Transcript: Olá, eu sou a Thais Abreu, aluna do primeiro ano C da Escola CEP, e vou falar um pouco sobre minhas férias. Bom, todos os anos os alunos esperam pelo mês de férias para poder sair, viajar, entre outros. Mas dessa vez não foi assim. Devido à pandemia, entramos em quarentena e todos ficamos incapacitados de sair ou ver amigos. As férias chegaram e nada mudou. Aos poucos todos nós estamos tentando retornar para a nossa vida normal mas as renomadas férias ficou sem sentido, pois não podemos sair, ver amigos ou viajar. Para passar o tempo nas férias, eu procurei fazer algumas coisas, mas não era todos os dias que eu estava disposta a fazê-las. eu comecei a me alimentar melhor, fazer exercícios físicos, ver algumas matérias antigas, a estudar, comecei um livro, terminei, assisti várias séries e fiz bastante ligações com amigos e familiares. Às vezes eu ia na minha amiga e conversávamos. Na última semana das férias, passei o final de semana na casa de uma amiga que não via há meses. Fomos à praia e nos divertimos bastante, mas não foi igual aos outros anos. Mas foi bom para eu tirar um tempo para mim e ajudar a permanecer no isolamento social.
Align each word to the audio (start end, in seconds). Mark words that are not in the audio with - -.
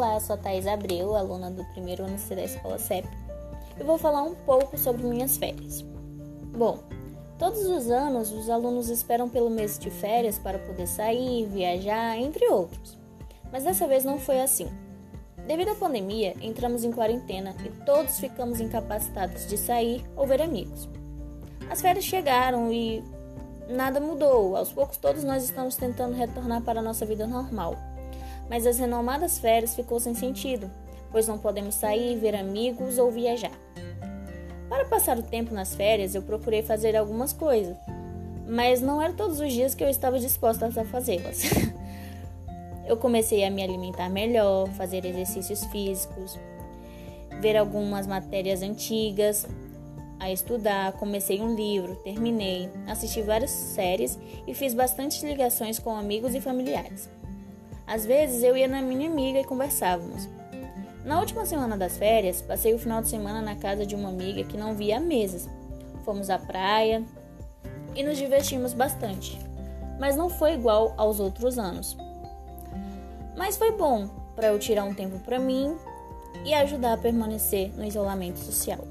Olá, 0.00 0.14
eu 0.14 0.20
sou 0.20 0.32
a 0.32 0.38
Thais 0.38 0.66
Abreu, 0.66 1.14
aluna 1.14 1.50
do 1.50 1.62
primeiro 1.72 2.04
ano 2.04 2.18
C 2.18 2.34
da 2.34 2.42
Escola 2.42 2.78
CEP, 2.78 3.06
e 3.78 3.84
vou 3.84 3.98
falar 3.98 4.22
um 4.22 4.34
pouco 4.34 4.78
sobre 4.78 5.02
minhas 5.02 5.36
férias. 5.36 5.82
Bom, 6.56 6.78
todos 7.38 7.66
os 7.66 7.90
anos 7.90 8.32
os 8.32 8.48
alunos 8.48 8.88
esperam 8.88 9.28
pelo 9.28 9.50
mês 9.50 9.78
de 9.78 9.90
férias 9.90 10.38
para 10.38 10.58
poder 10.58 10.86
sair, 10.86 11.44
viajar, 11.48 12.16
entre 12.16 12.48
outros. 12.48 12.98
Mas 13.52 13.64
dessa 13.64 13.86
vez 13.86 14.02
não 14.02 14.18
foi 14.18 14.40
assim. 14.40 14.70
Devido 15.46 15.72
à 15.72 15.74
pandemia, 15.74 16.34
entramos 16.40 16.82
em 16.82 16.92
quarentena 16.92 17.54
e 17.62 17.68
todos 17.84 18.18
ficamos 18.18 18.58
incapacitados 18.58 19.46
de 19.46 19.58
sair 19.58 20.02
ou 20.16 20.26
ver 20.26 20.40
amigos. 20.40 20.88
As 21.68 21.82
férias 21.82 22.06
chegaram 22.06 22.72
e 22.72 23.04
nada 23.68 24.00
mudou. 24.00 24.56
Aos 24.56 24.72
poucos 24.72 24.96
todos 24.96 25.22
nós 25.22 25.44
estamos 25.44 25.76
tentando 25.76 26.16
retornar 26.16 26.62
para 26.62 26.80
a 26.80 26.82
nossa 26.82 27.04
vida 27.04 27.26
normal 27.26 27.76
mas 28.50 28.66
as 28.66 28.80
renomadas 28.80 29.38
férias 29.38 29.76
ficou 29.76 30.00
sem 30.00 30.12
sentido, 30.12 30.68
pois 31.12 31.28
não 31.28 31.38
podemos 31.38 31.76
sair, 31.76 32.18
ver 32.18 32.34
amigos 32.34 32.98
ou 32.98 33.08
viajar. 33.08 33.56
Para 34.68 34.84
passar 34.86 35.16
o 35.16 35.22
tempo 35.22 35.54
nas 35.54 35.72
férias, 35.76 36.16
eu 36.16 36.22
procurei 36.22 36.60
fazer 36.60 36.96
algumas 36.96 37.32
coisas, 37.32 37.76
mas 38.48 38.80
não 38.82 39.00
era 39.00 39.12
todos 39.12 39.38
os 39.38 39.52
dias 39.52 39.72
que 39.72 39.84
eu 39.84 39.88
estava 39.88 40.18
disposta 40.18 40.66
a 40.66 40.84
fazê-las. 40.84 41.42
eu 42.86 42.96
comecei 42.96 43.44
a 43.44 43.50
me 43.50 43.62
alimentar 43.62 44.08
melhor, 44.08 44.68
fazer 44.70 45.04
exercícios 45.04 45.64
físicos, 45.66 46.36
ver 47.40 47.56
algumas 47.56 48.04
matérias 48.04 48.62
antigas, 48.62 49.46
a 50.18 50.30
estudar, 50.30 50.92
comecei 50.94 51.40
um 51.40 51.54
livro, 51.54 51.94
terminei, 52.02 52.68
assisti 52.88 53.22
várias 53.22 53.50
séries 53.50 54.18
e 54.44 54.52
fiz 54.54 54.74
bastante 54.74 55.24
ligações 55.24 55.78
com 55.78 55.94
amigos 55.94 56.34
e 56.34 56.40
familiares. 56.40 57.08
Às 57.90 58.06
vezes 58.06 58.44
eu 58.44 58.56
ia 58.56 58.68
na 58.68 58.80
minha 58.80 59.10
amiga 59.10 59.40
e 59.40 59.44
conversávamos. 59.44 60.28
Na 61.04 61.18
última 61.18 61.44
semana 61.44 61.76
das 61.76 61.98
férias, 61.98 62.40
passei 62.40 62.72
o 62.72 62.78
final 62.78 63.02
de 63.02 63.08
semana 63.08 63.42
na 63.42 63.56
casa 63.56 63.84
de 63.84 63.96
uma 63.96 64.10
amiga 64.10 64.44
que 64.44 64.56
não 64.56 64.76
via 64.76 64.98
há 64.98 65.00
meses. 65.00 65.48
Fomos 66.04 66.30
à 66.30 66.38
praia 66.38 67.02
e 67.96 68.04
nos 68.04 68.16
divertimos 68.16 68.72
bastante, 68.74 69.36
mas 69.98 70.14
não 70.14 70.30
foi 70.30 70.54
igual 70.54 70.94
aos 70.96 71.18
outros 71.18 71.58
anos. 71.58 71.96
Mas 73.36 73.56
foi 73.56 73.72
bom 73.72 74.08
para 74.36 74.46
eu 74.46 74.58
tirar 74.60 74.84
um 74.84 74.94
tempo 74.94 75.18
para 75.18 75.40
mim 75.40 75.76
e 76.44 76.54
ajudar 76.54 76.92
a 76.92 76.96
permanecer 76.96 77.76
no 77.76 77.84
isolamento 77.84 78.38
social. 78.38 78.86